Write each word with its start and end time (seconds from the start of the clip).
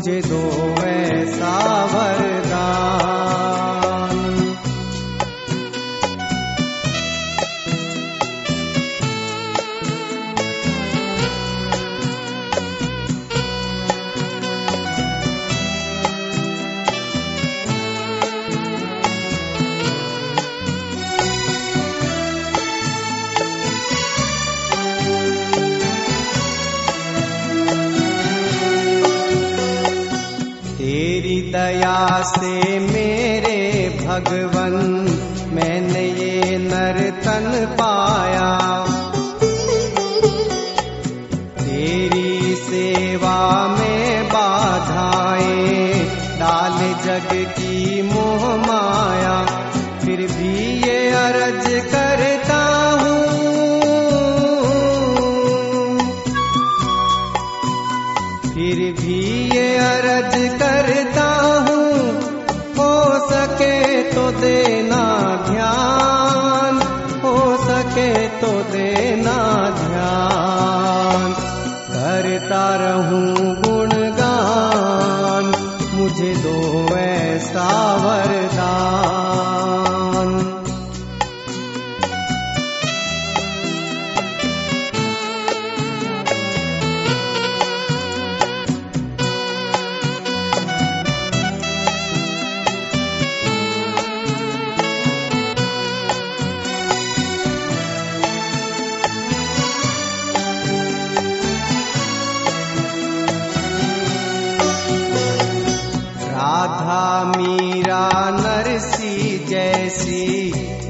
मुझे 0.00 0.20
दो। 0.20 0.69
से 32.22 32.78
मेरे 32.78 33.88
भगवन, 34.06 34.74
मैंने 35.52 36.08
ये 36.08 36.58
नर्तन 36.58 37.66
पाया। 37.80 38.58
तेरी 41.58 42.54
सेवा 42.54 43.68
में 43.68 44.24
बाधाएँ, 44.28 45.92
डाल 46.38 46.94
जग 47.04 47.50
की 47.50 48.02
मोह 48.02 48.56
माया। 48.56 49.46
फिर 50.04 50.16
भी 50.16 50.82
ये 50.88 51.10
अर्ज़ 51.10 51.68
करता 51.68 52.90
हूँ। 53.00 53.30
फिर 58.42 58.92
भी 59.02 59.50
ये 59.56 59.76
अर्ज़ 59.76 60.58
करता 60.58 60.79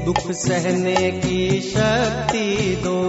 दुख 0.05 0.31
सहने 0.31 1.11
की 1.11 1.61
शक्ति 1.61 2.81
दो। 2.83 3.07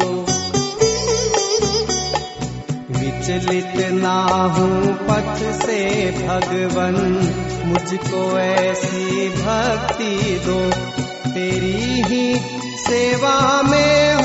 विचलित 2.98 3.91
ना 3.92 4.22
हूँ 4.56 4.92
पथ 4.92 5.64
से 5.66 6.10
भगवन, 6.10 6.97
मुझको 7.64 8.38
ऐसी 8.38 9.28
भक्ति 9.28 10.41
दो। 10.47 10.70
तेरी 11.30 12.03
ही 12.03 12.41
सेवा 12.78 13.62
में 13.62 14.22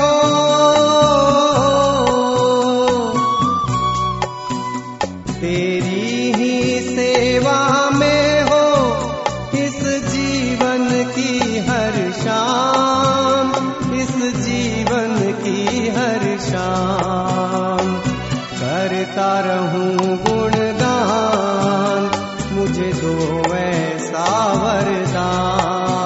करता 18.88 19.30
रहूँ 19.40 20.16
गुणगान 20.18 22.04
मुझे 22.52 22.92
दो 22.92 23.54
ऐसा 23.54 24.26
वरदान। 24.54 25.97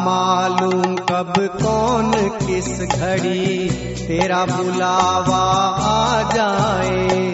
मालूम 0.00 0.94
कब 0.96 1.34
कौन 1.62 2.12
किस 2.46 2.80
घड़ी 2.80 3.70
तेरा 4.06 4.44
बुलावा 4.44 5.42
आ 5.80 6.22
जाए। 6.32 7.32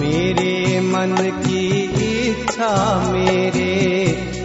मेरे 0.00 0.80
मन 0.80 1.16
की 1.46 1.66
इच्छा 2.30 2.74
मेरे 3.12 3.72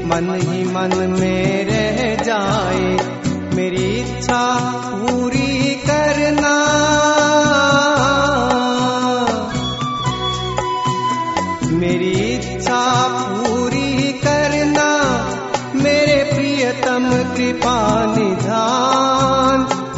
मन 0.06 0.34
ही 0.34 0.64
मन 0.64 1.18
में 1.20 1.66
रह 1.66 2.24
जाए। 2.24 2.98
मेरी 3.56 3.86
इच्छा 4.02 4.44
पूरी 4.96 5.76
करना। 5.76 6.56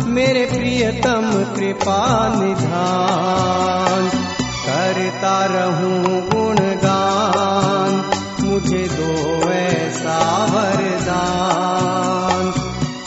मेरे 0.09 0.45
प्रियतम 0.45 1.55
कृपा 1.55 2.35
निधान। 2.35 4.09
करता 4.65 5.45
रहूँ 5.45 6.29
गुणगान, 6.29 8.11
मुझे 8.39 8.87
दो 8.91 9.51
ऐसा 9.51 10.45
वरदान। 10.45 12.53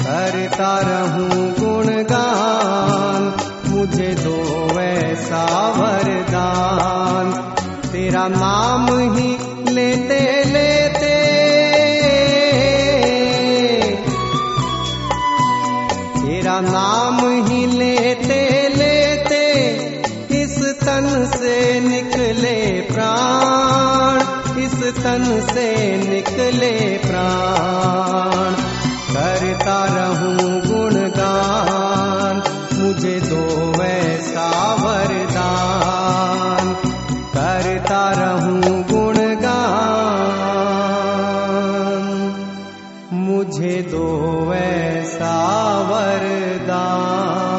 करता 0.02 0.80
रहूँ 0.80 1.52
गुणगान, 1.52 3.32
मुझे 3.66 4.14
दो 4.14 4.80
ऐसा 4.80 5.70
वरदान। 5.70 7.54
तेरा 7.92 8.28
नाम 8.28 8.61
तन 21.02 21.24
से 21.24 21.80
निकले 21.80 22.80
प्राण, 22.80 24.18
इस 24.58 24.96
तन 24.96 25.46
से 25.52 25.96
निकले 25.96 26.98
प्राण। 26.98 28.54
करता 29.14 29.84
रहूँ 29.84 30.60
गुणगान, 30.60 32.42
मुझे 32.78 33.20
दो 33.20 33.82
ऐसा 33.82 34.74
वरदान। 34.74 36.74
करता 37.36 38.10
रहूँ 38.10 38.62
गुणगान, 38.62 39.42
मुझे 43.12 43.88
दो 43.90 44.54
ऐसा 44.54 45.34
वरदान। 45.90 47.51